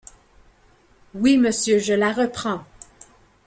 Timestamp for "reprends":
2.11-2.63